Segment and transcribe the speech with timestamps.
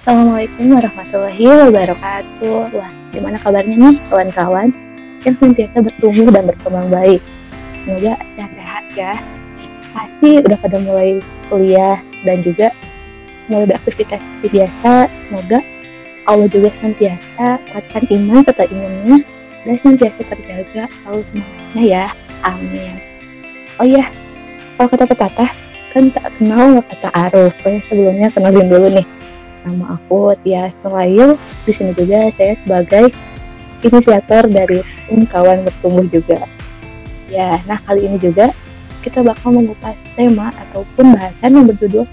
[0.00, 2.72] Assalamualaikum warahmatullahi wabarakatuh.
[2.72, 4.72] Wah, gimana kabarnya nih kawan-kawan
[5.28, 7.20] yang senantiasa bertumbuh dan berkembang baik?
[7.84, 9.12] Semoga sehat-sehat ya.
[9.92, 11.20] Pasti udah pada mulai
[11.52, 12.72] kuliah dan juga
[13.52, 14.92] mulai beraktivitas seperti biasa.
[15.28, 15.60] Semoga
[16.24, 19.20] Allah juga senantiasa kuatkan iman serta imunnya
[19.68, 22.04] dan senantiasa terjaga selalu semangatnya ya.
[22.48, 22.96] Amin.
[23.76, 24.08] Oh iya,
[24.80, 25.50] kalau kata pepatah
[25.92, 27.52] kan tak kenal kata aruf.
[27.52, 29.19] Oh ya, sebelumnya kenalin dulu nih.
[29.64, 31.36] Nama aku Tias Nurlail.
[31.68, 33.12] Di sini juga saya sebagai
[33.80, 36.40] inisiator dari tim kawan bertumbuh juga.
[37.30, 38.50] Ya, nah kali ini juga
[39.00, 42.04] kita bakal mengupas tema ataupun bahasan yang berjudul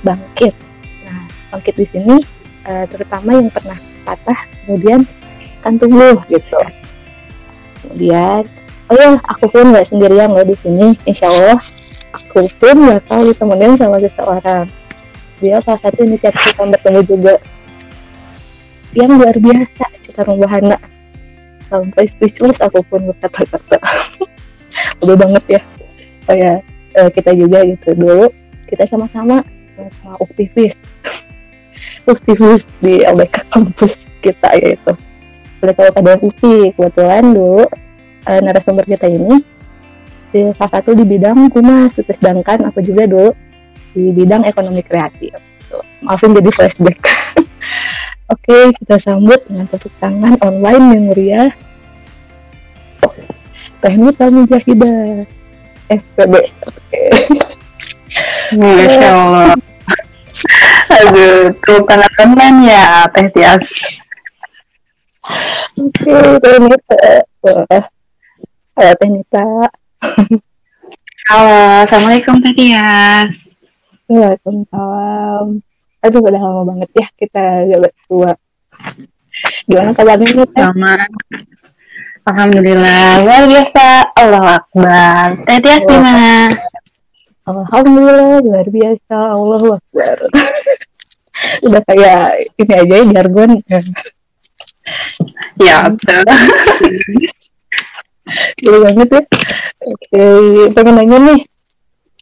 [0.00, 0.54] bangkit.
[1.04, 2.16] Nah, bangkit di sini
[2.64, 5.04] uh, terutama yang pernah patah kemudian
[5.60, 6.58] kan tumbuh gitu.
[7.82, 8.46] Kemudian,
[8.90, 10.94] oh ya, aku pun nggak sendirian loh di sini.
[11.06, 11.60] Insya Allah,
[12.14, 14.66] aku pun bakal ditemenin sama seseorang.
[15.42, 17.34] Dia salah satu inisiatif yang bertemu juga.
[18.94, 20.78] Yang luar biasa secara wahana
[21.66, 23.80] sampai speechless aku pun berkata-kata
[25.00, 25.60] udah banget ya.
[26.30, 26.62] Oh ya
[26.94, 28.30] eh, kita juga gitu dulu.
[28.70, 29.42] Kita sama-sama
[29.74, 30.78] sama aktivis.
[32.12, 34.94] Aktivis di LBK kampus kita yaitu.
[35.58, 37.62] Boleh tahu pada UPI kebetulan dulu
[38.26, 39.42] uh, narasumber kita ini
[40.32, 43.36] salah satu di bidang humas sedangkan aku juga dulu
[43.92, 45.36] di bidang ekonomi kreatif
[46.04, 47.00] maafin jadi flashback
[48.32, 51.50] Oke, kita sambut dengan tepuk tangan online yang meriah.
[53.84, 55.28] Teknik Mujahidah.
[55.92, 56.34] SPB.
[56.64, 57.02] Oke.
[58.56, 59.52] Masya Allah.
[60.92, 63.64] Aduh, tuh tanda teman ya, Teh Tias.
[65.76, 66.96] Oke, Nita.
[67.44, 67.84] Wah.
[68.80, 69.04] Halo.
[71.28, 73.41] Halo, Assalamualaikum Teh Tias.
[74.10, 75.62] Waalaikumsalam.
[76.02, 78.34] Aduh, udah lama banget ya kita gak berdua.
[79.70, 80.50] Gimana kabarnya nih?
[80.50, 80.94] Sama.
[82.22, 83.86] Alhamdulillah, luar biasa.
[84.14, 85.28] Allah Akbar.
[85.42, 86.54] Teh Tias gimana?
[87.42, 89.16] Alhamdulillah, luar biasa.
[89.34, 90.16] Allah Akbar.
[91.66, 92.22] udah kayak
[92.58, 93.50] ini aja ya, jargon.
[95.58, 96.22] Ya, betul.
[98.62, 99.22] Gila banget ya.
[99.82, 100.24] Oke,
[100.78, 101.40] pengen nanya nih.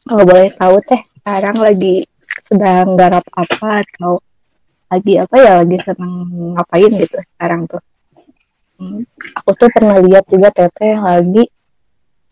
[0.09, 2.03] Kalau boleh tahu Teh, sekarang lagi
[2.43, 4.19] sedang garap apa atau
[4.91, 6.15] lagi apa ya lagi seneng
[6.59, 7.79] ngapain gitu sekarang tuh.
[8.83, 9.07] Hmm,
[9.39, 11.47] aku tuh pernah lihat juga teteh lagi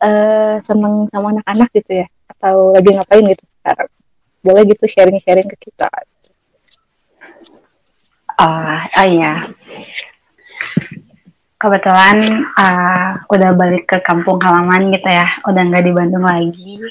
[0.02, 3.90] uh, seneng sama anak-anak gitu ya atau lagi ngapain gitu sekarang.
[4.42, 5.86] Boleh gitu sharing-sharing ke kita.
[8.34, 9.46] Ah uh, iya.
[11.54, 12.18] Kebetulan
[12.58, 16.82] uh, udah balik ke kampung halaman gitu ya udah nggak di Bandung lagi.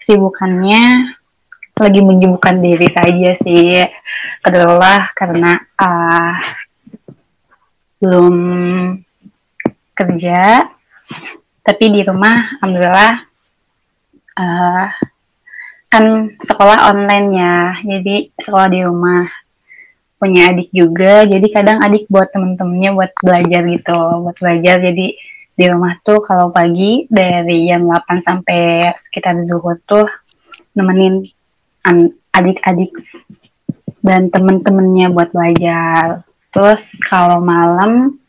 [0.00, 1.20] Sibukannya
[1.74, 3.82] lagi menyibukkan diri saja sih.
[4.46, 6.34] Adalah karena uh,
[7.98, 8.36] belum
[9.94, 10.70] kerja.
[11.64, 13.14] Tapi di rumah alhamdulillah
[14.36, 14.86] uh,
[15.90, 16.04] kan
[16.38, 17.58] sekolah online ya.
[17.82, 19.24] Jadi sekolah di rumah
[20.20, 21.26] punya adik juga.
[21.26, 24.76] Jadi kadang adik buat temen-temennya buat belajar gitu buat belajar.
[24.78, 25.06] Jadi
[25.54, 30.06] di rumah tuh kalau pagi dari jam 8 sampai sekitar zuhur tuh
[30.74, 31.22] nemenin
[32.34, 32.92] adik-adik
[34.04, 36.26] dan temen-temennya buat belajar.
[36.52, 38.20] Terus kalau malam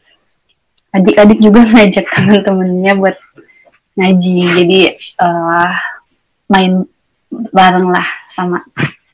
[0.96, 3.18] adik-adik juga ngajak temen-temennya buat
[4.00, 4.38] ngaji.
[4.64, 4.80] Jadi
[5.20, 5.72] uh,
[6.48, 6.88] main
[7.30, 8.64] bareng lah sama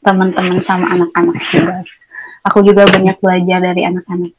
[0.05, 1.75] teman-teman sama anak-anak juga.
[2.45, 4.33] Aku juga banyak belajar dari anak-anak.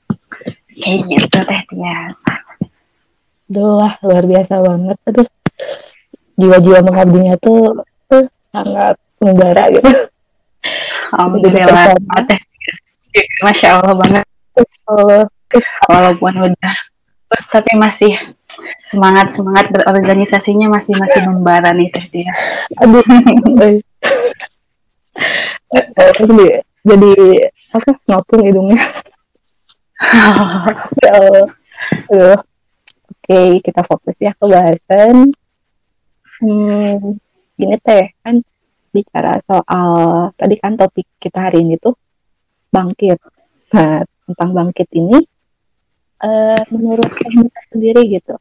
[0.73, 2.19] Kayak gitu teh Tias.
[3.47, 4.99] Duh luar biasa banget.
[5.07, 5.29] Aduh,
[6.41, 9.91] jiwa-jiwa mengabdinya tuh, tuh sangat membara gitu.
[11.15, 11.95] Alhamdulillah.
[13.43, 14.25] Masya Allah banget.
[14.89, 15.25] Allah.
[15.89, 16.75] Walaupun udah
[17.33, 18.13] terus tapi masih
[18.85, 22.33] semangat semangat berorganisasinya masih masih membara nih teh dia.
[22.81, 23.05] Aduh.
[26.21, 26.47] jadi
[26.85, 27.13] jadi
[27.73, 28.81] apa ngapung hidungnya.
[31.05, 31.47] ya Allah.
[32.13, 32.41] Aduh.
[33.13, 35.31] Oke, kita fokus ya ke bahasan.
[36.43, 37.23] Hmm,
[37.55, 38.43] ini teh kan
[38.93, 39.91] bicara soal
[40.37, 41.97] tadi kan topik kita hari ini tuh
[42.69, 43.19] bangkit.
[43.73, 45.19] Nah, tentang bangkit ini
[46.23, 48.37] uh, menurut kita sendiri gitu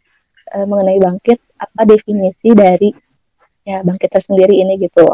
[0.51, 2.91] uh, mengenai bangkit apa definisi dari
[3.63, 5.07] ya bangkit tersendiri ini gitu.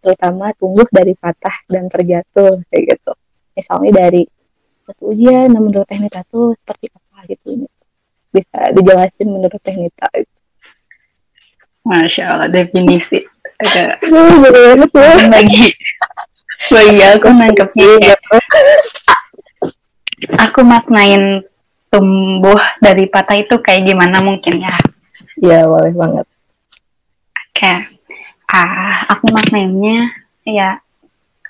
[0.00, 3.12] Terutama tumbuh dari patah dan terjatuh kayak gitu.
[3.58, 4.22] Misalnya dari
[4.86, 7.68] satu ujian nah menurut Teknita tuh seperti apa gitu ini.
[8.30, 10.34] Bisa dijelasin menurut Teknita gitu.
[11.86, 13.22] Masya Allah definisi
[13.56, 15.66] ada banget ya bagi
[16.68, 17.88] bagi aku nangkepnya
[20.40, 21.44] aku maknain
[21.92, 24.74] tumbuh dari patah itu kayak gimana mungkin ya?
[25.40, 26.26] Iya boleh banget.
[27.52, 27.74] Oke,
[28.52, 30.12] ah aku maknainnya
[30.44, 30.80] ya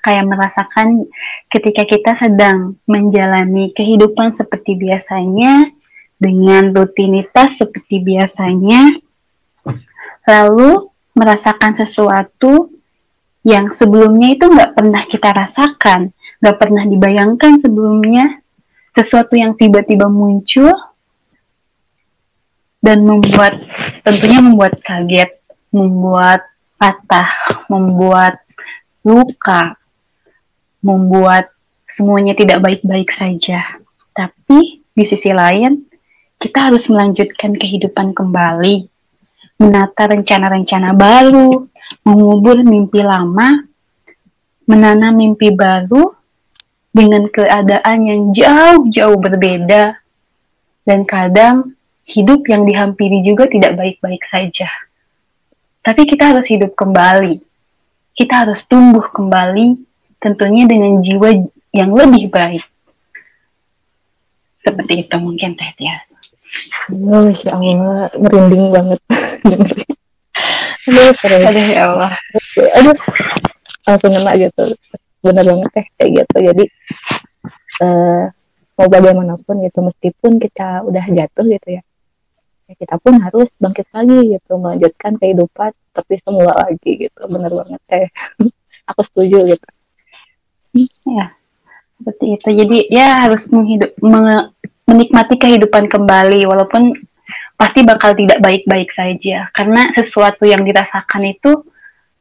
[0.03, 1.03] kayak merasakan
[1.51, 5.67] ketika kita sedang menjalani kehidupan seperti biasanya
[6.15, 9.03] dengan rutinitas seperti biasanya,
[10.23, 10.87] lalu
[11.17, 12.69] merasakan sesuatu
[13.41, 18.45] yang sebelumnya itu nggak pernah kita rasakan, nggak pernah dibayangkan sebelumnya,
[18.93, 20.69] sesuatu yang tiba-tiba muncul
[22.77, 23.57] dan membuat
[24.05, 25.31] tentunya membuat kaget,
[25.73, 26.45] membuat
[26.77, 27.27] patah,
[27.73, 28.37] membuat
[29.01, 29.79] luka,
[30.85, 31.49] membuat
[31.89, 33.81] semuanya tidak baik-baik saja.
[34.13, 35.87] Tapi di sisi lain,
[36.37, 38.85] kita harus melanjutkan kehidupan kembali,
[39.57, 41.65] menata rencana-rencana baru,
[42.05, 43.65] mengubur mimpi lama,
[44.69, 46.17] menanam mimpi baru,
[46.97, 50.01] dengan keadaan yang jauh-jauh berbeda
[50.81, 51.77] dan kadang
[52.09, 54.65] hidup yang dihampiri juga tidak baik-baik saja.
[55.85, 57.37] Tapi kita harus hidup kembali.
[58.17, 59.77] Kita harus tumbuh kembali
[60.17, 61.37] tentunya dengan jiwa
[61.69, 62.65] yang lebih baik.
[64.65, 66.03] Seperti itu mungkin Teh Tias.
[66.89, 68.99] Oh, Masya Allah, merinding banget.
[70.87, 71.41] Aduh, keren.
[71.47, 72.13] Aduh ya Allah.
[72.79, 72.95] Aduh,
[73.87, 74.63] langsung ngena gitu.
[75.23, 76.35] Bener banget teh kayak gitu.
[76.53, 76.63] Jadi
[77.83, 78.23] uh,
[78.77, 81.83] mau bagaimanapun gitu meskipun kita udah jatuh gitu ya,
[82.69, 87.21] ya kita pun harus bangkit lagi gitu melanjutkan kehidupan seperti semula lagi gitu.
[87.25, 88.07] Bener banget teh
[88.89, 89.67] aku setuju gitu.
[91.09, 91.33] Ya
[91.97, 92.49] seperti itu.
[92.53, 94.53] Jadi ya harus menghidup me,
[94.85, 96.93] menikmati kehidupan kembali walaupun
[97.57, 99.49] pasti bakal tidak baik-baik saja.
[99.51, 101.65] Karena sesuatu yang dirasakan itu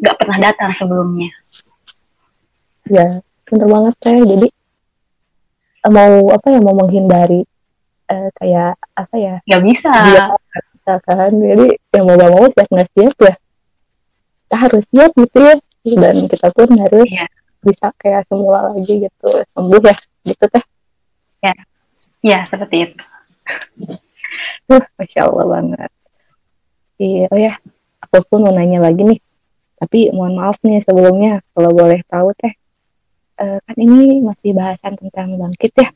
[0.00, 1.30] nggak pernah datang sebelumnya.
[2.88, 4.16] Ya pinter banget teh.
[4.24, 4.48] Jadi
[5.84, 7.44] eh, mau apa ya mau menghindari
[8.08, 9.92] uh, kayak apa ya nggak bisa.
[10.86, 13.34] dia kan jadi ya mau gak mau siap nggak siap ya
[14.46, 15.54] kita harus siap gitu ya.
[15.86, 17.26] Dan kita pun harus ya.
[17.62, 19.96] bisa kayak semula lagi gitu sembuh ya
[20.26, 20.64] gitu teh.
[21.42, 21.54] Ya.
[22.22, 23.02] Ya seperti itu
[24.98, 25.90] masya allah banget
[26.96, 27.54] iya oh ya
[28.02, 29.20] aku pun mau nanya lagi nih
[29.76, 32.54] tapi mohon maaf nih sebelumnya kalau boleh tahu teh
[33.40, 35.88] uh, kan ini masih bahasan tentang bangkit ya.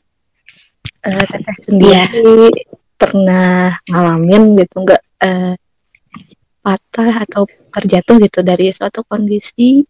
[1.01, 2.77] Uh, teteh sendiri yeah.
[2.97, 5.53] pernah ngalamin gitu nggak uh,
[6.61, 9.81] patah atau terjatuh gitu dari suatu kondisi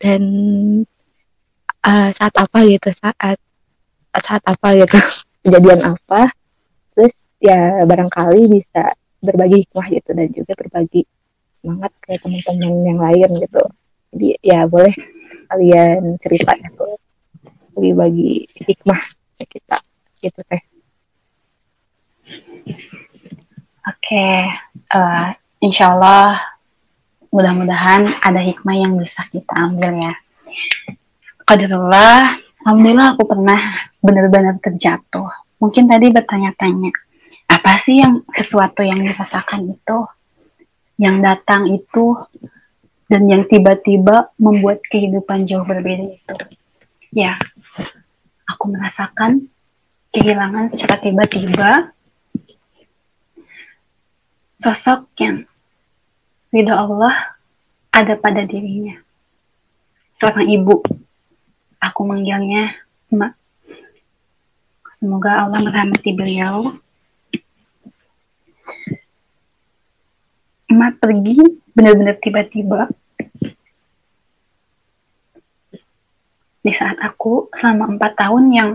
[0.00, 0.24] dan
[1.84, 3.36] uh, saat apa gitu saat
[4.16, 4.96] saat apa gitu
[5.44, 6.32] kejadian apa
[7.44, 11.02] ya barangkali bisa berbagi hikmah gitu dan juga berbagi
[11.60, 13.62] semangat ke teman-teman yang lain gitu.
[14.16, 14.94] Jadi ya boleh
[15.52, 16.88] kalian cerita itu
[17.76, 18.32] bagi bagi
[18.64, 19.02] hikmah
[19.44, 19.76] kita
[20.24, 20.62] gitu teh.
[23.84, 24.48] Oke okay.
[24.96, 25.26] uh, eh,
[25.60, 26.40] insya Allah
[27.28, 30.14] mudah-mudahan ada hikmah yang bisa kita ambil ya.
[31.44, 33.60] Qadarullah Alhamdulillah aku pernah
[34.00, 35.28] benar-benar terjatuh.
[35.60, 37.03] Mungkin tadi bertanya-tanya
[37.64, 40.04] apa sih yang sesuatu yang dirasakan itu
[41.00, 42.12] yang datang itu
[43.08, 46.36] dan yang tiba-tiba membuat kehidupan jauh berbeda itu.
[47.08, 47.40] Ya,
[48.44, 49.48] aku merasakan
[50.12, 51.88] kehilangan secara tiba-tiba
[54.60, 55.48] sosok yang
[56.52, 57.32] ridho Allah
[57.96, 59.00] ada pada dirinya.
[60.20, 60.84] Seorang ibu,
[61.80, 62.76] aku manggilnya
[63.08, 63.32] Emak.
[65.00, 66.83] Semoga Allah merahmati beliau.
[70.74, 71.38] Emak pergi
[71.70, 72.90] benar-benar tiba-tiba.
[76.58, 78.70] Di saat aku selama empat tahun yang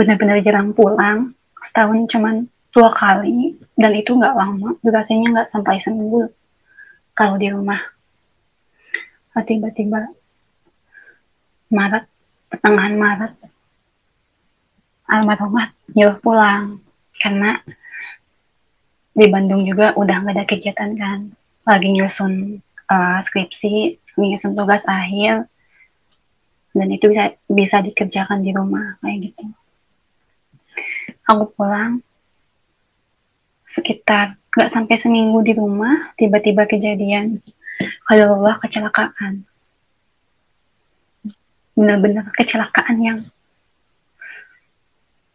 [0.00, 6.32] benar-benar jarang pulang setahun cuman dua kali dan itu nggak lama durasinya nggak sampai seminggu
[7.12, 7.82] kalau di rumah.
[9.36, 10.08] Nah, tiba-tiba
[11.68, 12.08] Maret
[12.48, 13.32] pertengahan Maret
[15.04, 16.80] almarhumah nyuruh pulang
[17.20, 17.60] karena
[19.18, 21.18] di Bandung juga udah nggak ada kegiatan kan.
[21.66, 25.50] Lagi nyusun uh, skripsi nyusun tugas akhir.
[26.70, 29.44] Dan itu bisa bisa dikerjakan di rumah kayak gitu.
[31.26, 31.98] Aku pulang
[33.66, 37.42] sekitar nggak sampai seminggu di rumah tiba-tiba kejadian
[38.06, 39.42] kalau Allah kecelakaan.
[41.74, 43.18] Benar-benar kecelakaan yang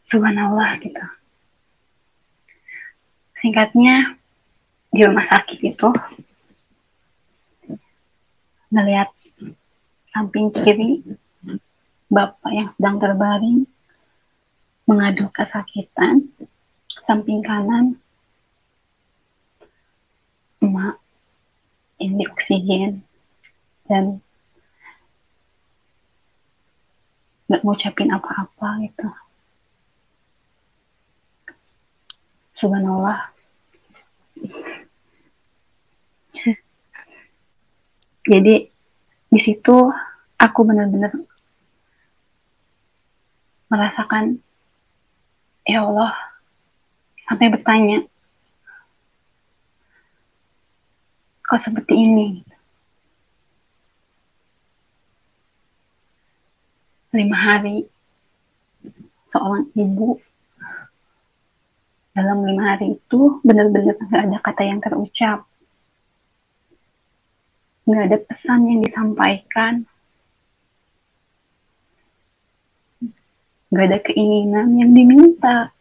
[0.07, 1.03] subhanallah gitu
[3.43, 4.15] singkatnya
[4.87, 5.91] di rumah sakit itu
[8.71, 9.11] melihat
[10.07, 11.03] samping kiri
[12.07, 13.67] bapak yang sedang terbaring
[14.87, 16.31] mengadu kesakitan
[17.03, 17.99] samping kanan
[20.63, 20.95] emak
[21.99, 23.03] ini oksigen
[23.91, 24.23] dan
[27.51, 29.07] nggak ngucapin apa-apa gitu.
[32.55, 33.32] Subhanallah
[38.23, 38.55] jadi
[39.29, 39.75] di situ
[40.39, 41.11] aku benar-benar
[43.67, 44.37] merasakan
[45.65, 46.13] ya Allah
[47.25, 48.05] sampai bertanya
[51.53, 52.27] kok seperti ini?
[57.13, 57.85] Lima hari
[59.29, 60.17] seorang ibu
[62.13, 65.49] dalam lima hari itu benar-benar nggak ada kata yang terucap.
[67.89, 69.73] Nggak ada pesan yang disampaikan.
[73.73, 75.73] Nggak ada keinginan yang diminta.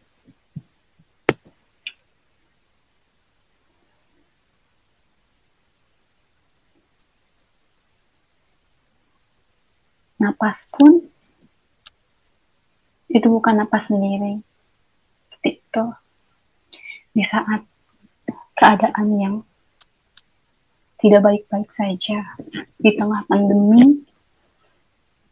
[10.17, 11.05] Napas pun
[13.13, 14.41] itu bukan napas sendiri.
[15.45, 16.02] Itu
[17.13, 17.65] di saat
[18.57, 19.35] keadaan yang
[21.03, 22.39] tidak baik-baik saja
[22.79, 24.07] di tengah pandemi,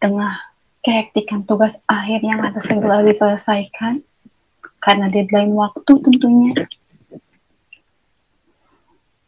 [0.02, 0.34] tengah
[0.82, 4.02] kehektikan tugas akhir yang harus segera diselesaikan
[4.80, 6.52] karena deadline waktu tentunya.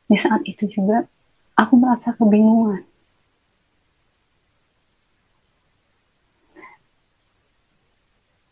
[0.08, 1.08] Di saat itu juga
[1.56, 2.84] aku merasa kebingungan.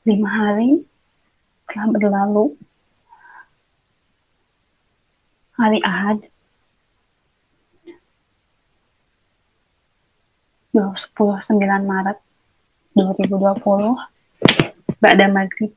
[0.08, 0.86] Lima hari
[1.68, 2.56] telah berlalu.
[5.60, 6.24] Hari Ahad.
[10.72, 12.16] 10 9 Maret
[12.96, 13.60] 2020
[14.96, 15.76] Ba'da maghrib.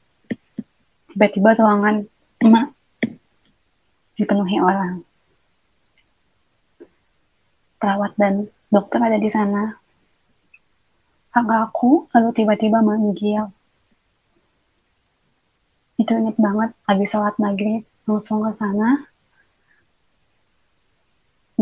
[1.12, 2.08] Tiba-tiba ruangan
[2.40, 2.72] emak
[4.16, 5.04] dipenuhi orang.
[7.75, 9.75] Perawat dan dokter ada di sana.
[11.36, 13.52] Kakak aku lalu tiba-tiba manggil.
[16.00, 19.12] Itu inget banget habis sholat maghrib langsung ke sana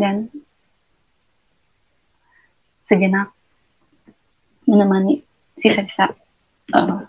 [0.01, 0.33] dan
[2.89, 3.29] sejenak
[4.65, 5.21] menemani
[5.61, 6.17] sisa-sisa
[6.73, 7.05] uh,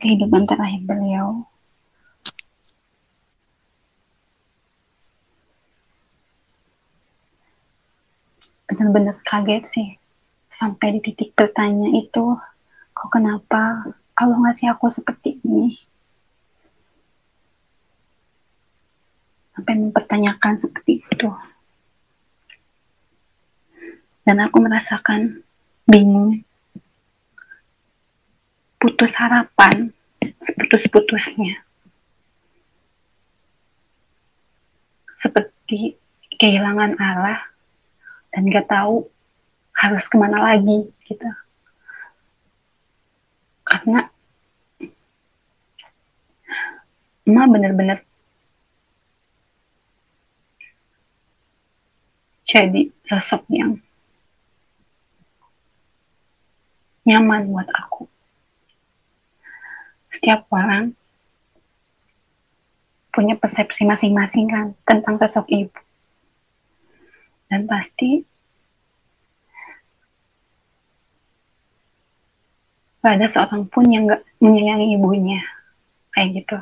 [0.00, 1.44] kehidupan terakhir beliau.
[8.72, 9.88] Benar-benar kaget sih
[10.48, 12.40] sampai di titik bertanya itu,
[12.96, 13.84] kok kenapa
[14.16, 15.76] Allah ngasih aku seperti ini?
[19.52, 21.28] Sampai mempertanyakan seperti itu
[24.30, 25.42] dan aku merasakan
[25.90, 26.46] bingung.
[28.78, 29.90] Putus harapan
[30.22, 31.58] seputus-putusnya.
[35.18, 35.98] Seperti
[36.38, 37.42] kehilangan Allah
[38.30, 39.10] dan gak tahu
[39.74, 41.26] harus ke mana lagi gitu.
[43.66, 44.06] Karena
[47.26, 47.98] emak bener-bener
[52.46, 53.82] jadi sosok yang
[57.10, 58.06] nyaman buat aku.
[60.14, 60.94] Setiap orang
[63.10, 65.80] punya persepsi masing-masing kan tentang sosok ibu.
[67.50, 68.22] Dan pasti
[73.02, 75.42] gak ada seorang pun yang gak menyayangi ibunya.
[76.14, 76.58] Kayak gitu.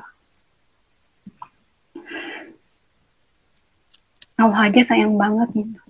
[4.41, 5.81] Allah aja sayang banget gitu.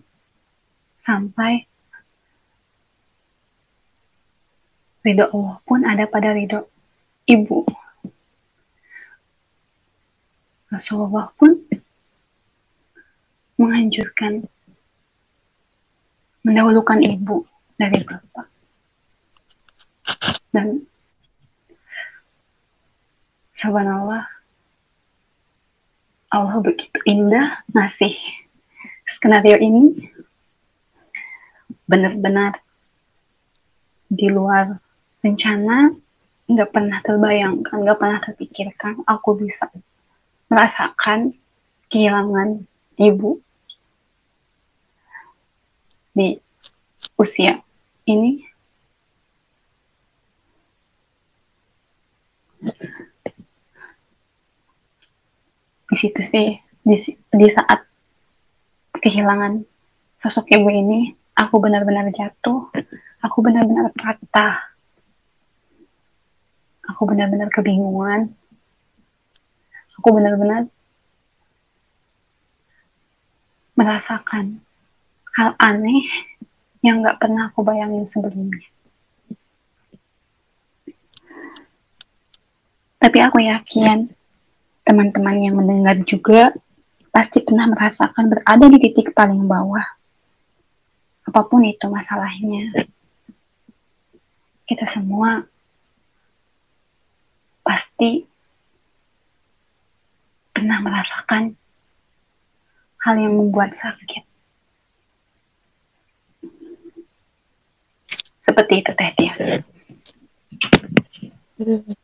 [1.07, 1.71] Sampai
[5.09, 6.69] ridho Allah pun ada pada ridho
[7.25, 7.65] ibu.
[10.69, 11.57] Rasulullah pun
[13.57, 14.45] menganjurkan
[16.45, 17.49] mendahulukan ibu
[17.81, 18.47] dari bapak.
[20.53, 20.85] Dan
[23.57, 24.29] subhanallah
[26.29, 28.13] Allah begitu indah ngasih
[29.09, 30.13] skenario ini
[31.89, 32.61] benar-benar
[34.13, 34.77] di luar
[35.23, 35.93] rencana
[36.49, 39.69] nggak pernah terbayangkan, nggak pernah terpikirkan aku bisa
[40.49, 41.37] merasakan
[41.93, 42.65] kehilangan
[42.97, 43.37] ibu
[46.17, 46.41] di
[47.21, 47.61] usia
[48.09, 48.49] ini.
[55.89, 56.53] Di situ sih,
[56.85, 57.81] di, di saat
[59.01, 59.65] kehilangan
[60.21, 62.69] sosok ibu ini, aku benar-benar jatuh,
[63.25, 64.68] aku benar-benar patah
[66.89, 68.33] aku benar-benar kebingungan
[69.99, 70.71] aku benar-benar
[73.79, 74.59] merasakan
[75.39, 76.03] hal aneh
[76.83, 78.63] yang nggak pernah aku bayangin sebelumnya.
[82.99, 84.11] Tapi aku yakin
[84.83, 86.51] teman-teman yang mendengar juga
[87.15, 89.87] pasti pernah merasakan berada di titik paling bawah.
[91.27, 92.83] Apa pun itu masalahnya.
[94.67, 95.47] Kita semua
[97.69, 98.25] pasti
[100.57, 101.53] pernah merasakan
[103.05, 104.25] hal yang membuat sakit.
[108.41, 109.39] Seperti itu Teh Tias.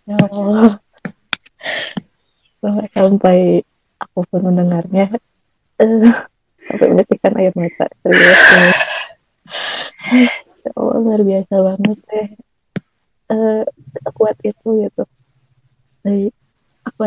[0.05, 0.77] Ya Allah.
[2.93, 3.65] Sampai
[3.97, 5.09] aku pun mendengarnya
[5.81, 6.13] uh,
[6.69, 8.73] sampai menitikan air mata serius ini.
[10.69, 12.29] Ya Allah luar biasa banget deh.
[13.33, 13.65] Uh,
[14.05, 15.05] sekuat itu gitu.
[16.05, 16.29] Jadi,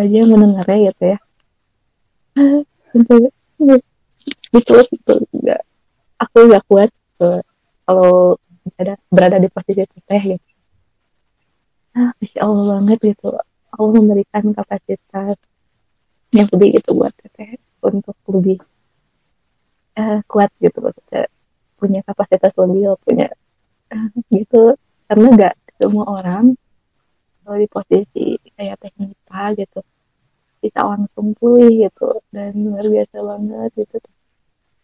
[0.08, 1.18] aja mendengarnya gitu ya.
[4.48, 5.14] Gitu gitu.
[5.36, 5.62] Enggak
[6.18, 6.90] aku nggak kuat
[7.22, 7.42] uh,
[7.86, 8.36] kalau
[8.68, 10.48] berada berada di posisi teh gitu.
[11.98, 13.28] Ah masya allah banget gitu.
[13.78, 15.38] Allah memberikan kapasitas
[16.34, 18.58] yang lebih gitu buat teteh untuk lebih
[19.98, 20.78] uh, kuat gitu.
[20.82, 21.30] Maksudnya
[21.78, 23.28] punya kapasitas lebih punya
[23.94, 24.76] uh, gitu.
[25.08, 26.58] Karena nggak semua orang
[27.46, 29.80] kalau di posisi kayak teknika gitu
[30.62, 32.22] bisa langsung pulih gitu.
[32.34, 33.98] Dan luar biasa banget gitu.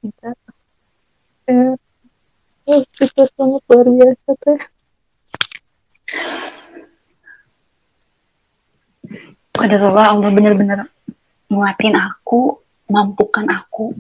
[0.04, 0.30] Kita
[1.44, 1.76] eh
[2.72, 4.62] oh, itu sangat luar biasa teh.
[9.54, 10.80] Qadarullah Allah benar-benar
[11.48, 12.58] nguatin aku,
[12.90, 13.94] mampukan aku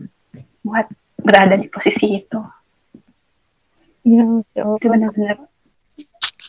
[0.66, 0.90] buat
[1.22, 2.42] berada di posisi itu.
[4.04, 4.26] ya
[4.58, 5.38] ya Itu benar-benar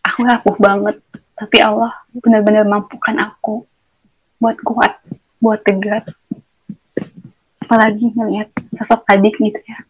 [0.02, 0.96] aku rapuh banget,
[1.38, 3.68] tapi Allah benar-benar mampukan aku
[4.40, 4.98] buat kuat,
[5.44, 6.08] buat tegar.
[7.60, 8.48] Apalagi ngeliat
[8.80, 9.84] sosok adik gitu ya.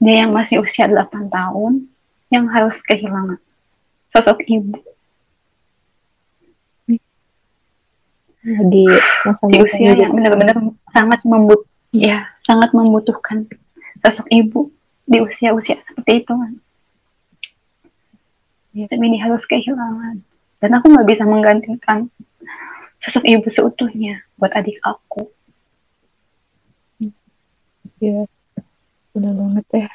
[0.00, 1.84] Dia yang masih usia 8 tahun,
[2.32, 3.36] yang harus kehilangan
[4.12, 4.80] sosok ibu
[8.48, 8.88] di
[9.28, 10.56] masa di usia yang benar-benar
[10.88, 13.44] sangat membut ya sangat membutuhkan
[14.00, 14.72] sosok ibu
[15.04, 16.52] di usia-usia seperti itu kan.
[18.76, 18.84] Ya.
[18.88, 20.20] Tapi ini harus kehilangan.
[20.60, 22.12] Dan aku nggak bisa menggantikan
[23.02, 25.30] sosok ibu seutuhnya buat adik aku.
[27.98, 28.22] ya
[29.10, 29.90] benar banget ya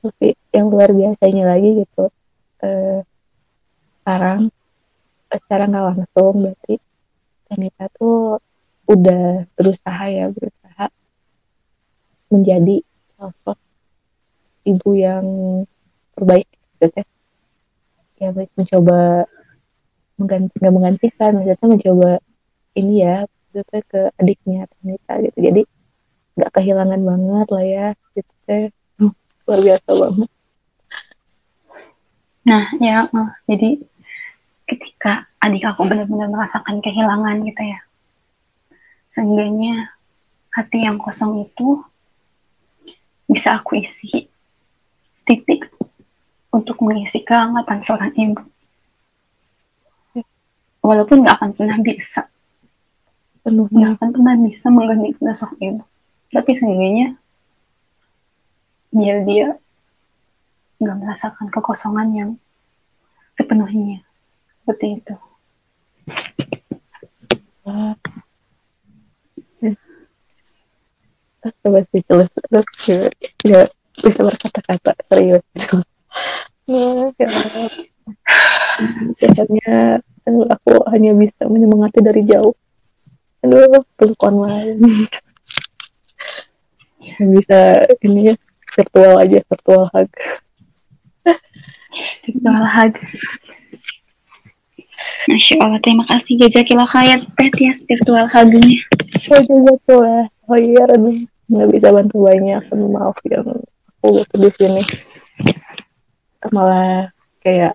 [0.00, 2.04] tapi yang luar biasanya lagi gitu
[2.64, 3.00] eh,
[4.00, 4.52] sekarang
[5.32, 6.76] eh, secara nggak langsung berarti
[7.50, 8.40] Anita tuh
[8.88, 10.86] udah berusaha ya berusaha
[12.28, 12.84] menjadi
[13.16, 13.58] sosok
[14.68, 15.26] ibu yang
[16.12, 16.48] terbaik
[16.80, 17.00] gitu
[18.20, 19.24] ya mencoba
[20.20, 22.10] mengganti nggak menggantikan maksudnya mencoba
[22.76, 25.38] ini ya maksudnya ke adiknya Anita gitu.
[25.40, 25.62] Jadi
[26.36, 28.68] nggak kehilangan banget lah ya gitu teh
[29.48, 30.30] luar biasa banget.
[32.40, 33.70] Nah, ya, eh, jadi
[34.64, 37.80] ketika adik aku benar-benar merasakan kehilangan gitu ya,
[39.12, 39.92] seenggaknya
[40.54, 41.84] hati yang kosong itu
[43.30, 44.26] bisa aku isi
[45.14, 45.68] setitik
[46.50, 48.42] untuk mengisi kehangatan seorang ibu.
[50.80, 55.84] Walaupun nggak akan pernah bisa, nggak penuhnya akan pernah bisa menggantikan sosok ibu.
[56.32, 57.20] Tapi seenggaknya
[58.90, 59.48] biar dia
[60.80, 62.30] nggak merasakan kekosongan yang
[63.36, 64.00] sepenuhnya
[64.64, 65.14] seperti itu.
[67.68, 67.94] Ah.
[71.40, 72.68] terus coba speechless terus
[73.44, 73.64] ya,
[73.96, 75.44] bisa berkata-kata serius
[76.68, 77.08] nah,
[79.20, 80.00] ya Allah.
[80.30, 82.54] Aduh, aku hanya bisa menyemangati dari jauh.
[83.42, 84.78] Aduh pelukan lain.
[87.02, 87.58] Yang bisa
[88.06, 88.34] ini ya
[88.70, 90.10] virtual aja virtual hug.
[92.22, 92.94] Virtual hug.
[95.26, 97.26] Masya Allah, terima kasih Jazakillah khair.
[97.34, 98.78] Teh Tias virtual hugnya.
[99.34, 101.18] oh juga tuh lah oh iya aduh.
[101.50, 102.62] Nggak bisa bantu banyak.
[102.70, 103.66] Aduh, maaf yang
[103.98, 104.82] aku gitu di sini.
[106.54, 107.10] Malah
[107.42, 107.74] kayak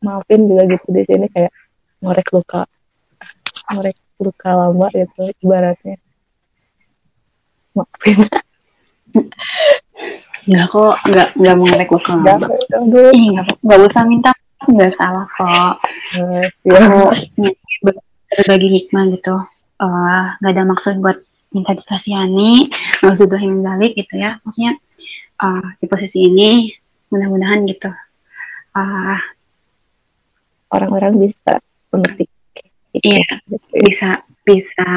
[0.00, 1.52] maafin juga gitu di sini kayak
[2.00, 2.60] ngorek luka
[3.70, 5.96] ngorek luka lama gitu ibaratnya
[7.76, 8.28] maafin
[10.48, 12.36] Enggak kok, enggak enggak mengerek lo ke Nggak,
[12.72, 15.74] aduh Ih, enggak, enggak usah minta maaf, enggak salah kok.
[16.16, 17.12] eh, ya Aku
[18.32, 19.36] berbagi hikmah gitu.
[19.84, 21.18] Eh, enggak ada maksud buat
[21.52, 22.72] minta dikasihani,
[23.04, 24.40] maksud min balik gitu ya.
[24.40, 24.72] Maksudnya
[25.44, 26.72] eh, di posisi ini
[27.12, 27.90] mudah-mudahan gitu.
[28.72, 29.20] Ah,
[30.72, 31.60] orang-orang bisa
[31.94, 32.24] mengerti.
[32.96, 33.26] Iya.
[33.70, 34.10] Bisa
[34.42, 34.88] bisa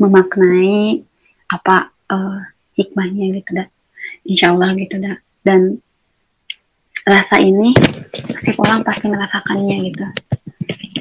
[0.00, 1.04] memaknai
[1.46, 2.40] apa uh,
[2.74, 3.68] hikmahnya gitu dah
[4.26, 5.14] insya Allah gitu dah
[5.46, 5.78] dan
[7.06, 7.70] rasa ini
[8.10, 10.06] setiap orang pasti merasakannya gitu.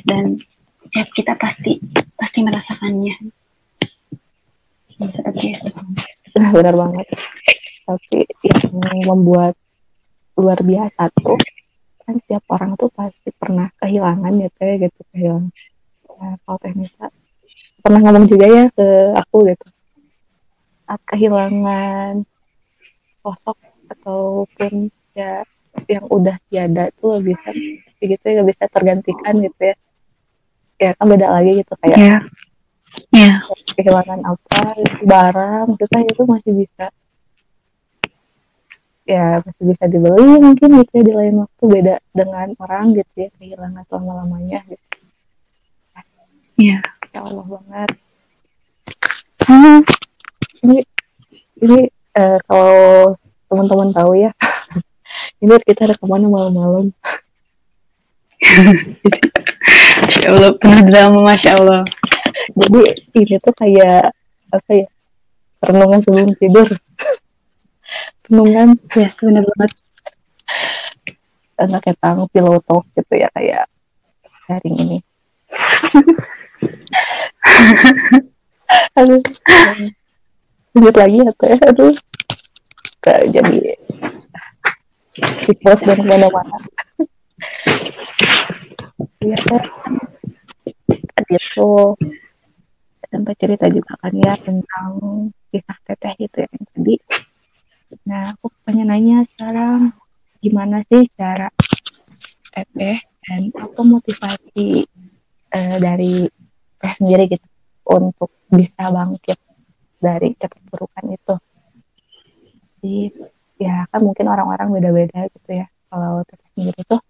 [0.05, 0.37] Dan
[0.85, 1.81] setiap kita pasti
[2.13, 3.13] pasti merasakannya.
[5.01, 5.69] Seperti itu
[6.53, 7.07] benar banget.
[7.89, 9.57] Tapi yang membuat
[10.37, 11.41] luar biasa tuh
[12.05, 15.49] kan setiap orang tuh pasti pernah kehilangan ya teh gitu kehilangan
[16.21, 17.07] nah, kalau teh Nisa
[17.81, 18.87] pernah ngomong juga ya ke
[19.17, 19.67] aku gitu
[20.85, 22.21] saat kehilangan
[23.25, 23.57] sosok
[23.89, 25.41] ataupun ya
[25.89, 27.49] yang udah tiada tuh bisa
[27.97, 29.75] gitu ya bisa tergantikan gitu ya
[30.77, 32.21] ya kan beda lagi gitu kayak yeah.
[33.11, 33.41] Yeah.
[33.73, 36.93] kehilangan apa barang kita itu masih bisa
[39.05, 43.29] ya masih bisa dibeli mungkin gitu ya di lain waktu beda dengan orang gitu ya
[43.37, 44.85] kehilangan selama lamanya gitu.
[46.57, 46.81] Ya
[47.13, 47.89] ya Allah banget.
[49.45, 49.79] Hmm,
[50.65, 50.77] ini
[51.61, 51.79] ini
[52.17, 53.13] uh, kalau
[53.45, 54.33] teman-teman tahu ya
[55.45, 56.89] ini kita rekamannya malam-malam?
[60.01, 61.81] Masya Allah penuh drama Masya Allah.
[62.57, 62.81] Jadi
[63.21, 64.11] ini tuh kayak
[64.49, 64.87] apa ya
[65.61, 66.67] renungan sebelum tidur
[68.27, 69.71] renungan ya benar banget.
[71.55, 73.65] Enggak kayak tang piloto gitu ya kayak
[74.45, 74.97] sharing ini.
[78.99, 79.21] Aduh.
[80.75, 81.55] Lanjut lagi ya teh?
[81.71, 81.95] Aduh.
[82.99, 83.59] Kayak jadi
[85.15, 86.57] di post dan mana-mana
[89.23, 89.37] iya
[91.25, 91.95] tuh
[93.07, 94.91] sempat cerita juga kan ya tentang
[95.49, 96.95] kisah teteh itu ya tadi
[98.05, 99.89] Nah, aku pengen nanya sekarang
[100.37, 101.49] gimana sih cara
[102.53, 104.85] teteh dan apa motivasi
[105.49, 106.29] uh, dari
[106.77, 107.47] teh sendiri gitu
[107.89, 109.41] untuk bisa bangkit
[109.97, 111.35] dari keterpurukan itu?
[112.77, 113.09] Sih
[113.57, 115.65] ya kan mungkin orang-orang beda-beda gitu ya.
[115.89, 117.01] Kalau teteh sendiri tuh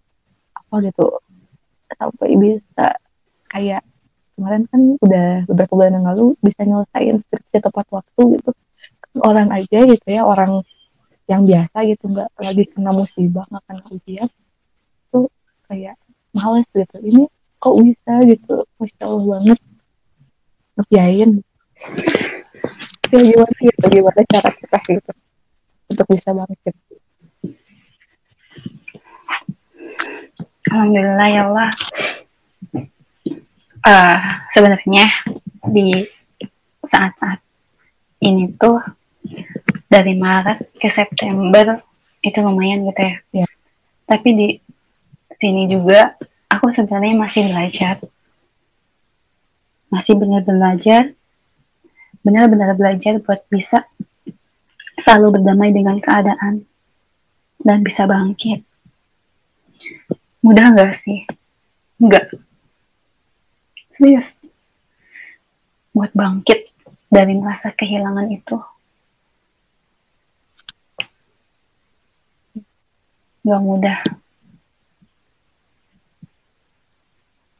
[0.56, 1.20] apa gitu
[1.92, 2.96] sampai bisa
[3.52, 3.84] kayak
[4.32, 8.50] kemarin kan udah beberapa bulan yang lalu bisa nyelesain skripsi tepat waktu gitu.
[9.20, 10.64] Orang aja gitu ya orang
[11.26, 14.28] yang biasa gitu nggak lagi kena musibah nggak kena ujian
[15.10, 15.26] tuh
[15.66, 15.98] kayak
[16.30, 16.96] males gitu.
[17.02, 17.22] Ini
[17.58, 18.54] kok bisa gitu?
[18.78, 19.58] Masya allah banget.
[20.76, 21.30] Ngerjain.
[23.06, 25.12] Ya gimana gitu gimana cara kita gitu
[25.90, 26.74] untuk bisa bangkit?
[30.66, 31.70] Alhamdulillah ya Allah.
[33.86, 34.18] Uh,
[34.50, 35.06] sebenarnya
[35.70, 36.02] di
[36.82, 37.38] saat-saat
[38.18, 38.82] ini tuh
[39.86, 41.78] dari Maret ke September
[42.22, 43.16] itu lumayan gitu ya.
[43.42, 43.46] ya.
[44.06, 44.48] Tapi di
[45.38, 46.18] sini juga
[46.50, 47.96] aku sebenarnya masih belajar.
[49.86, 51.14] Masih benar belajar,
[52.26, 53.86] benar-benar belajar buat bisa
[54.98, 56.66] selalu berdamai dengan keadaan
[57.62, 58.66] dan bisa bangkit.
[60.42, 61.22] Mudah nggak sih?
[62.02, 62.34] Enggak.
[63.94, 64.34] Serius.
[65.94, 66.66] Buat bangkit
[67.08, 68.58] dari rasa kehilangan itu
[73.46, 73.98] gak mudah.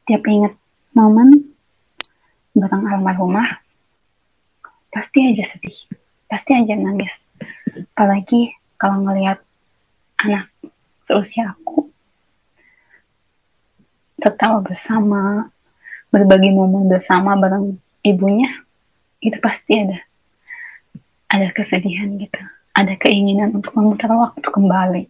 [0.07, 0.55] Tiap inget
[0.99, 1.55] momen
[2.59, 3.63] bareng almarhumah,
[4.91, 5.79] pasti aja sedih,
[6.27, 7.15] pasti aja nangis.
[7.95, 9.39] Apalagi kalau ngelihat
[10.27, 10.51] anak
[11.07, 11.87] seusia aku
[14.19, 15.47] tertawa bersama,
[16.11, 18.51] berbagi momen bersama bareng ibunya,
[19.23, 20.03] itu pasti ada
[21.31, 22.43] ada kesedihan gitu,
[22.75, 25.05] ada keinginan untuk memutar waktu kembali.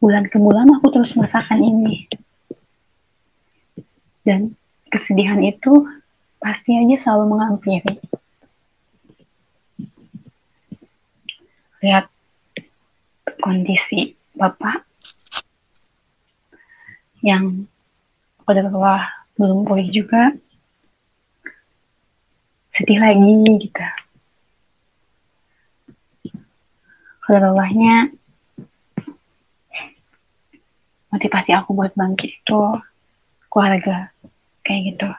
[0.00, 2.08] Bulan ke bulan aku terus merasakan ini.
[4.24, 4.56] Dan
[4.90, 5.86] kesedihan itu
[6.40, 8.00] pasti aja selalu menghampiri
[11.80, 12.12] lihat
[13.40, 14.84] kondisi bapak
[17.24, 17.64] yang
[18.44, 19.04] bawah
[19.36, 20.32] belum pulih juga.
[22.76, 23.86] Sedih lagi gitu.
[27.24, 28.10] Kalau bawahnya
[31.10, 32.60] motivasi aku buat bangkit itu
[33.50, 34.14] keluarga
[34.62, 35.10] kayak gitu.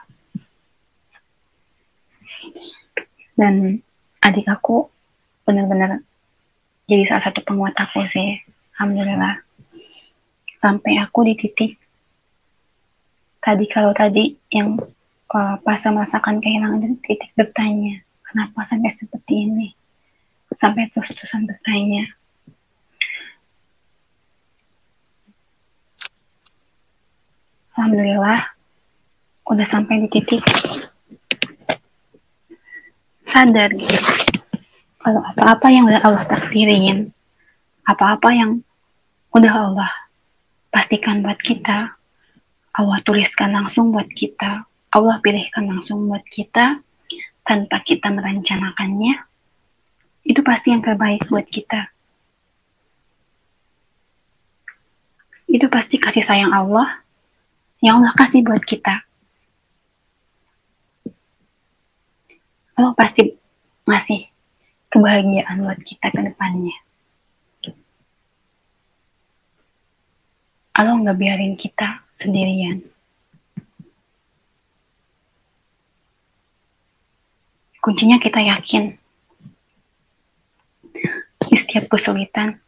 [3.36, 3.80] Dan
[4.24, 4.88] adik aku
[5.44, 6.00] benar-benar
[6.88, 8.40] jadi salah satu penguat aku sih
[8.76, 9.40] alhamdulillah.
[10.58, 11.76] Sampai aku di titik
[13.42, 14.78] tadi kalau tadi yang
[15.34, 19.68] uh, pas merasakan kehilangan titik bertanya kenapa sampai seperti ini?
[20.56, 22.06] Sampai terus-terusan bertanya
[27.82, 28.46] alhamdulillah
[29.50, 30.46] udah sampai di titik
[33.26, 33.98] sadar gitu.
[35.02, 37.10] Kalau apa-apa yang udah Allah takdirin
[37.82, 38.62] apa-apa yang
[39.34, 39.90] udah Allah
[40.70, 41.90] pastikan buat kita
[42.78, 44.62] Allah tuliskan langsung buat kita
[44.94, 46.78] Allah pilihkan langsung buat kita
[47.42, 49.26] tanpa kita merencanakannya
[50.22, 51.90] itu pasti yang terbaik buat kita.
[55.50, 57.01] Itu pasti kasih sayang Allah
[57.82, 59.02] yang Allah kasih buat kita
[62.82, 63.36] Allah pasti
[63.84, 64.32] ngasih
[64.90, 66.76] kebahagiaan buat kita ke depannya.
[70.74, 72.82] Allah nggak biarin kita sendirian.
[77.82, 78.94] Kuncinya kita yakin
[81.42, 82.58] di setiap kesulitan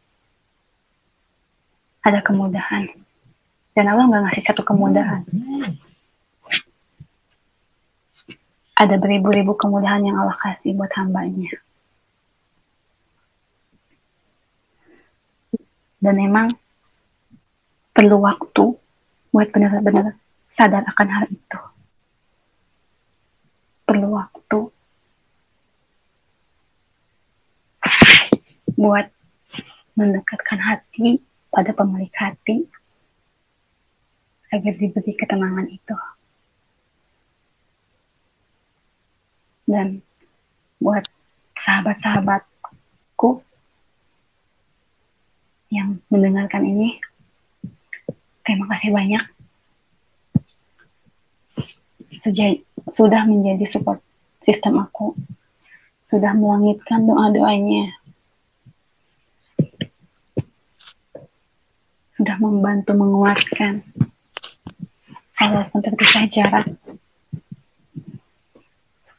[2.03, 3.04] ada kemudahan.
[3.75, 5.27] Dan Allah nggak ngasih satu kemudahan.
[8.75, 11.51] Ada beribu-ribu kemudahan yang Allah kasih buat hambanya.
[16.05, 16.47] dan memang
[17.89, 18.77] perlu waktu
[19.33, 20.13] buat benar-benar
[20.53, 21.59] sadar akan hal itu.
[23.89, 24.59] Perlu waktu
[28.77, 29.09] buat
[29.97, 32.69] mendekatkan hati pada pemilik hati
[34.55, 35.97] agar diberi ketenangan itu.
[39.67, 39.99] Dan
[40.79, 41.03] buat
[41.57, 43.41] sahabat-sahabatku
[45.73, 47.01] yang mendengarkan ini.
[48.45, 49.23] Terima kasih banyak.
[52.15, 52.63] Sejak,
[52.93, 53.99] sudah menjadi support
[54.39, 55.17] sistem aku.
[56.07, 57.97] Sudah melangitkan doa-doanya.
[62.15, 63.81] Sudah membantu menguatkan.
[65.35, 66.67] Walaupun terpisah jarak.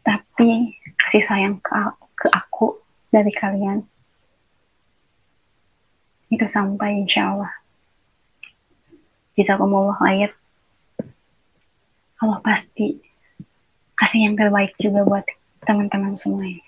[0.02, 1.74] Tapi kasih sayang ke,
[2.16, 2.80] ke aku
[3.12, 3.84] dari kalian
[6.30, 7.52] itu sampai insya Allah.
[9.38, 10.32] Jazakumullah ayat.
[12.16, 12.96] Allah pasti
[13.94, 15.26] kasih yang terbaik juga buat
[15.62, 16.64] teman-teman semuanya.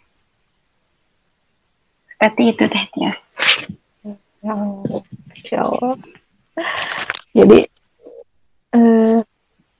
[2.12, 3.20] Seperti itu teh Tias.
[4.44, 5.96] Insya Allah.
[7.32, 7.58] Jadi
[8.74, 9.20] eh,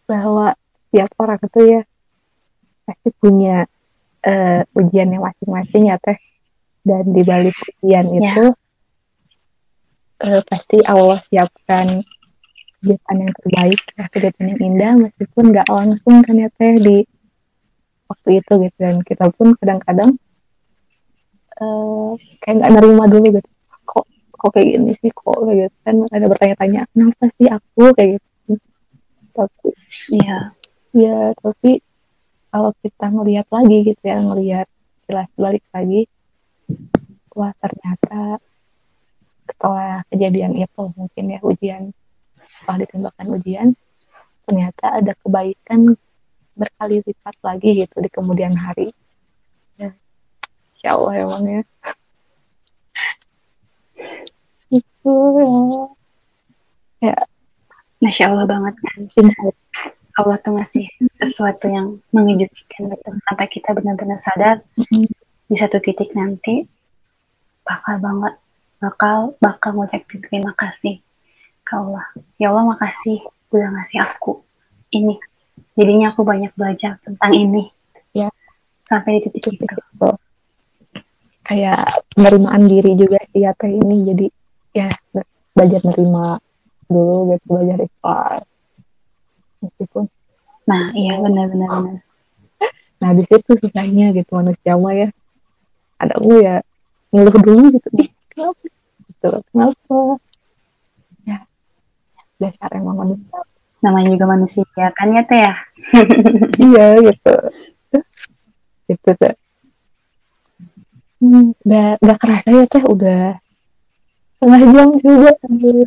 [0.09, 0.57] bahwa
[0.88, 1.81] setiap orang itu ya
[2.88, 3.68] pasti punya
[4.25, 6.16] uh, ujiannya masing-masing ya teh.
[6.81, 7.53] Dan di balik
[7.85, 8.33] ujian ya.
[8.33, 8.44] itu
[10.25, 12.01] uh, pasti Allah siapkan
[12.81, 16.97] kegiatan yang terbaik, ya, kegiatan yang indah meskipun nggak langsung kan ya teh di
[18.09, 18.79] waktu itu gitu.
[18.81, 20.16] Dan kita pun kadang-kadang
[21.61, 23.49] uh, kayak nggak nerima dulu gitu
[23.85, 25.97] kok kok kayak gini sih kok kayak gitu kan?
[26.09, 27.85] Ada bertanya-tanya kenapa sih aku?
[27.92, 28.28] Kayak gitu
[29.38, 29.68] tapi
[30.11, 30.51] iya.
[30.96, 31.85] Ya tapi
[32.51, 34.66] kalau kita ngelihat lagi gitu ya ngelihat
[35.07, 36.09] jelas balik lagi
[37.37, 38.42] wah ternyata
[39.46, 41.83] setelah kejadian itu mungkin ya ujian
[42.59, 43.68] setelah ditembakkan ujian
[44.48, 45.94] ternyata ada kebaikan
[46.59, 48.90] berkali lipat lagi gitu di kemudian hari.
[49.79, 49.94] Ya.
[50.74, 51.62] Insya Allah emang ya.
[54.74, 57.14] Itu ya.
[57.14, 57.18] Ya
[57.98, 59.00] masya Allah banget kan
[60.18, 60.90] Allah tuh masih
[61.22, 65.06] sesuatu yang mengejutkan betul sampai kita benar-benar sadar mm-hmm.
[65.46, 66.66] di satu titik nanti
[67.62, 68.34] bakal banget
[68.78, 71.02] bakal bakal ngucapin terima kasih
[71.68, 72.06] ke Allah.
[72.40, 73.20] Ya Allah makasih
[73.52, 74.40] udah ngasih aku
[74.88, 75.20] ini.
[75.76, 77.68] Jadinya aku banyak belajar tentang ini.
[78.16, 78.32] Ya.
[78.88, 80.08] Sampai di titik itu.
[81.44, 81.84] Kayak
[82.16, 83.96] penerimaan diri juga sih ya kayak ini.
[84.08, 84.26] Jadi
[84.72, 84.88] ya
[85.52, 86.40] belajar nerima
[86.88, 88.42] dulu gitu belajar ikhlas.
[89.62, 90.05] Meskipun
[90.68, 91.96] Nah, iya benar-benar benar.
[93.01, 95.09] Nah, di situ susahnya gitu manusia mah ya.
[96.03, 96.57] Ada ya
[97.14, 97.88] ngeluh dulu gitu
[98.35, 98.62] kenapa?
[99.09, 99.98] Gitu kenapa?
[101.24, 101.38] Ya
[102.37, 103.38] dasar emang manusia.
[103.81, 105.55] Namanya juga manusia kan ya teh ya?
[106.68, 107.35] Iya gitu.
[108.90, 109.35] Gitu teh.
[111.18, 113.38] Hmm, udah udah kerasa ya teh udah
[114.38, 115.31] setengah jam juga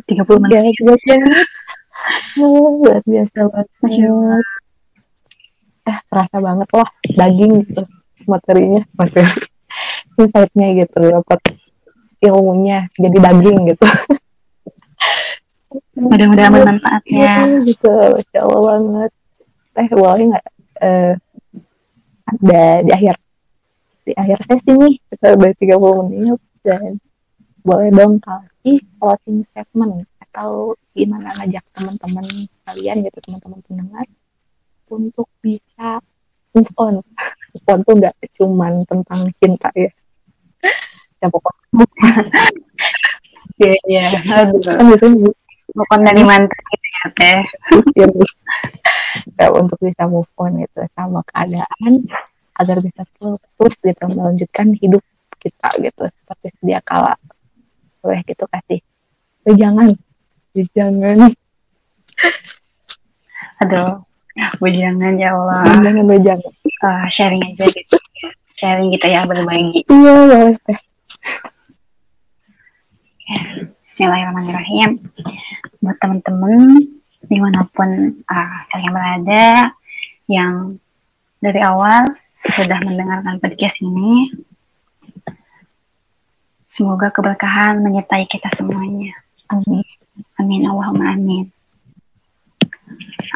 [0.04, 0.76] tiga puluh menit.
[0.76, 1.20] Ya, jam.
[2.36, 3.66] Luar biasa banget.
[5.82, 7.82] Eh terasa banget lah daging gitu
[8.28, 8.84] materinya.
[9.00, 9.32] Materi
[10.20, 11.40] insightnya gitu dapat
[12.20, 13.86] ilmunya jadi daging gitu.
[15.96, 17.16] Mudah-mudahan bermanfaatnya.
[17.16, 19.10] ya, gitu masya allah banget.
[19.72, 20.46] Teh boleh nggak
[20.84, 21.12] uh,
[22.28, 23.16] ada di akhir
[24.02, 27.00] di akhir sesi nih kita udah 30 menit dan
[27.62, 32.26] boleh dong kasih closing statement atau gimana ngajak teman-teman
[32.66, 34.06] kalian gitu teman-teman pendengar
[34.90, 36.02] untuk bisa
[36.52, 36.94] move on
[37.54, 39.90] move on tuh nggak cuman tentang cinta ya
[41.22, 41.86] ya pokoknya
[43.62, 44.06] Iya, iya.
[44.42, 44.58] Aduh.
[44.58, 45.30] kan biasanya
[45.72, 47.40] Bukan dari mantan gitu ya, Teh.
[47.96, 48.06] ya,
[49.40, 52.04] ya, untuk bisa move on itu sama keadaan
[52.60, 55.00] agar bisa terus terus gitu melanjutkan hidup
[55.40, 57.16] kita gitu seperti sedia kala
[58.02, 58.80] boleh gitu kasih
[59.42, 59.90] Eh, jangan
[60.52, 61.32] Eh, jangan
[63.62, 64.02] Aduh.
[64.58, 65.62] Bujangan ya Allah.
[65.80, 67.96] jangan jangan Eh, sharing aja gitu.
[68.58, 69.86] Sharing kita ya berbagi.
[69.86, 70.54] iya boleh
[73.86, 74.90] Bismillahirrahmanirrahim.
[75.80, 76.58] Buat teman-teman
[77.22, 77.90] di mana pun
[78.26, 79.70] uh, kalian berada
[80.26, 80.76] yang
[81.38, 82.06] dari awal
[82.44, 84.30] sudah mendengarkan podcast ini,
[86.72, 89.12] semoga keberkahan menyertai kita semuanya.
[89.52, 89.84] amin
[90.40, 91.52] Amin Allahumma amin.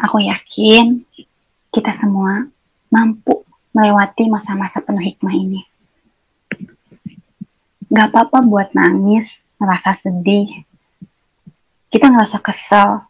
[0.09, 1.05] Aku yakin
[1.69, 2.49] kita semua
[2.89, 3.45] mampu
[3.77, 5.61] melewati masa-masa penuh hikmah ini.
[7.93, 10.65] Gak apa-apa buat nangis, ngerasa sedih.
[11.93, 13.05] Kita ngerasa kesal,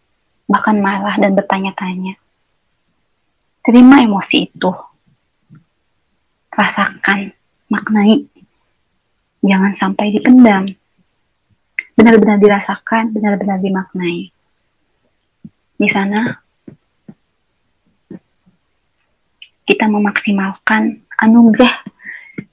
[0.45, 2.19] bahkan marah dan bertanya-tanya.
[3.63, 4.71] Terima emosi itu.
[6.53, 7.33] Rasakan,
[7.71, 8.36] maknai.
[9.47, 10.67] Jangan sampai dipendam.
[11.95, 14.29] Benar-benar dirasakan, benar-benar dimaknai.
[15.79, 16.35] Di sana,
[19.63, 21.71] kita memaksimalkan anugerah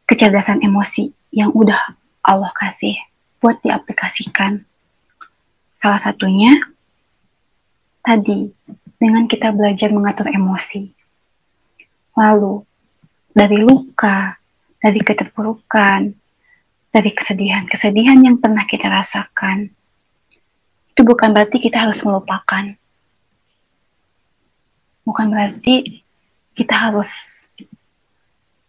[0.06, 2.94] kecerdasan emosi yang udah Allah kasih
[3.42, 4.62] buat diaplikasikan.
[5.76, 6.54] Salah satunya
[8.00, 8.48] tadi
[8.96, 10.88] dengan kita belajar mengatur emosi.
[12.16, 12.64] Lalu
[13.34, 14.38] dari luka,
[14.80, 16.23] dari keterpurukan,
[16.94, 19.66] dari kesedihan-kesedihan yang pernah kita rasakan,
[20.94, 22.70] itu bukan berarti kita harus melupakan.
[25.02, 26.06] Bukan berarti
[26.54, 27.10] kita harus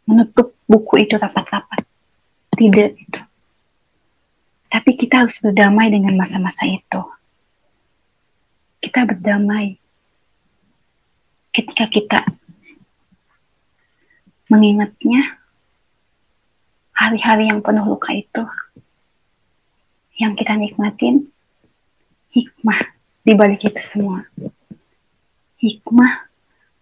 [0.09, 1.85] menutup buku itu rapat-rapat.
[2.49, 2.97] Tidak.
[4.73, 7.01] Tapi kita harus berdamai dengan masa-masa itu.
[8.81, 9.77] Kita berdamai
[11.53, 12.25] ketika kita
[14.49, 15.44] mengingatnya
[16.95, 18.43] hari-hari yang penuh luka itu
[20.15, 21.27] yang kita nikmatin
[22.31, 24.23] hikmah di balik itu semua.
[25.59, 26.31] Hikmah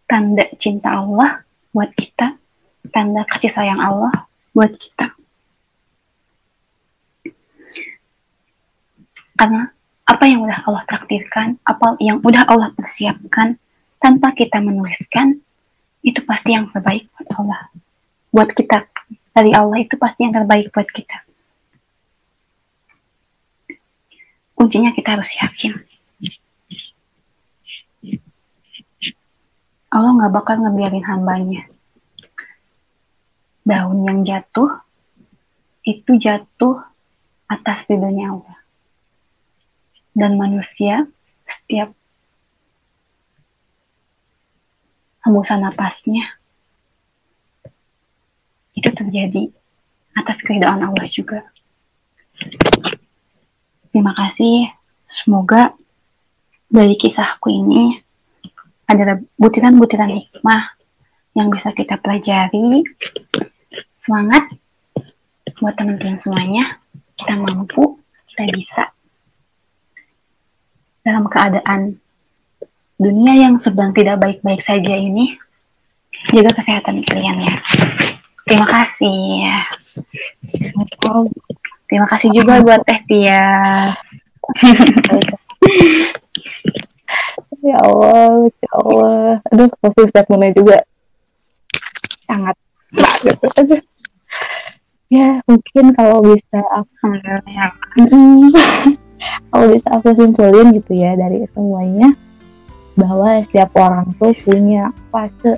[0.06, 1.42] tanda cinta Allah
[1.74, 2.38] buat kita,
[2.94, 5.18] tanda kasih sayang Allah buat kita.
[9.34, 9.66] Karena
[10.06, 13.58] apa yang udah Allah takdirkan, apa yang udah Allah persiapkan,
[13.98, 15.42] tanpa kita menuliskan,
[16.06, 17.62] itu pasti yang terbaik buat Allah.
[18.30, 18.86] Buat kita,
[19.34, 21.18] dari Allah itu pasti yang terbaik buat kita.
[24.54, 25.74] Kuncinya kita harus yakin.
[29.94, 31.70] Allah nggak bakal ngebiarin hambanya.
[33.66, 34.82] Daun yang jatuh,
[35.84, 36.80] itu jatuh
[37.52, 38.58] atas ridhonya Allah
[40.14, 41.10] dan manusia
[41.44, 41.92] setiap
[45.26, 46.40] hembusan napasnya
[48.74, 49.50] itu terjadi
[50.18, 51.46] atas keridhaan Allah juga.
[53.94, 54.70] Terima kasih.
[55.06, 55.78] Semoga
[56.66, 58.02] dari kisahku ini
[58.90, 60.74] ada butiran-butiran hikmah
[61.38, 62.82] yang bisa kita pelajari.
[64.02, 64.50] Semangat
[65.62, 66.82] buat teman-teman semuanya.
[67.14, 68.02] Kita mampu,
[68.34, 68.84] kita bisa
[71.06, 72.02] dalam keadaan
[72.98, 75.38] dunia yang sedang tidak baik-baik saja ini,
[76.34, 77.56] jaga kesehatan kalian ya.
[78.54, 79.50] Terima kasih.
[81.90, 83.50] Terima kasih juga buat Teh Tia.
[87.64, 90.78] ya Allah ya Allah aduh closing statementnya juga
[92.28, 92.60] sangat
[93.56, 93.80] aduh
[95.08, 97.08] ya mungkin kalau bisa aku
[99.48, 102.12] kalau bisa aku simpulin gitu ya dari semuanya
[103.00, 105.56] bahwa setiap orang tuh punya fase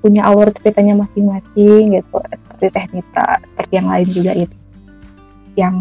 [0.00, 2.18] punya alur ceritanya masing-masing gitu.
[2.18, 4.56] Seperti teknika seperti yang lain juga itu.
[5.56, 5.76] Yang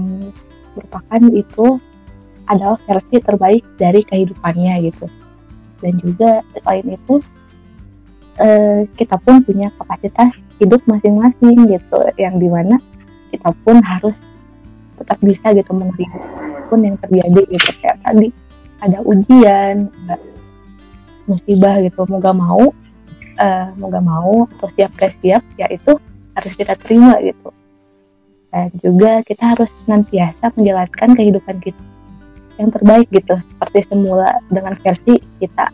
[0.75, 1.67] merupakan itu
[2.45, 5.05] adalah versi terbaik dari kehidupannya gitu.
[5.79, 7.23] Dan juga selain itu
[8.39, 11.99] eh, kita pun punya kapasitas hidup masing-masing gitu.
[12.19, 12.75] Yang di mana
[13.31, 14.15] kita pun harus
[14.99, 16.19] tetap bisa gitu menerima
[16.67, 17.69] pun yang terjadi gitu.
[17.79, 18.27] Kayak tadi
[18.83, 20.15] ada ujian ada
[21.23, 22.03] musibah gitu.
[22.09, 22.63] Mau mau
[23.39, 25.95] eh, mau gak mau atau siap gak siap ya itu
[26.35, 27.49] harus kita terima gitu.
[28.49, 31.83] Dan juga kita harus senantiasa menjalankan kehidupan kita
[32.59, 33.39] yang terbaik gitu.
[33.55, 35.71] Seperti semula dengan versi kita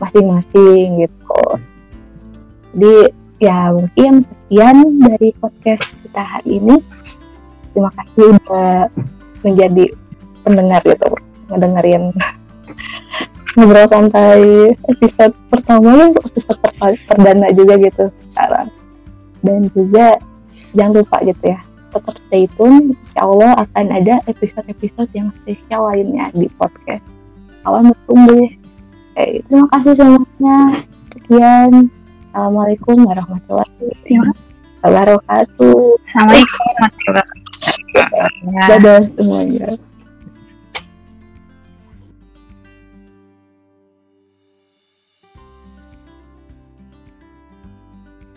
[0.00, 1.42] masing-masing gitu.
[2.76, 2.94] Jadi
[3.36, 6.76] ya mungkin sekian dari podcast kita hari ini.
[7.76, 8.88] Terima kasih udah
[9.44, 9.84] menjadi
[10.46, 11.10] pendengar gitu
[11.50, 12.10] ngedengerin
[13.56, 14.40] ngobrol sampai
[14.92, 16.60] episode pertama ya episode
[17.08, 18.68] perdana juga gitu sekarang.
[19.40, 20.20] Dan juga
[20.76, 21.60] jangan lupa gitu ya
[21.96, 27.04] tetap stay tune insya Allah akan ada episode-episode yang spesial lainnya di podcast.
[27.64, 28.46] Kawan bertumbuh
[29.16, 30.58] oke terima kasih semuanya.
[31.16, 31.72] Sekian.
[32.36, 33.88] Assalamualaikum warahmatullahi
[34.84, 35.80] wabarakatuh.
[36.04, 37.32] Assalamualaikum warahmatullahi
[37.96, 38.68] wabarakatuh.
[38.68, 39.80] Dadah semuanya